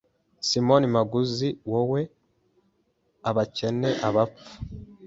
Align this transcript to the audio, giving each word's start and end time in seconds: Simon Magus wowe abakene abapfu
Simon 0.47 0.83
Magus 0.93 1.31
wowe 1.71 2.01
abakene 3.29 3.89
abapfu 4.07 4.51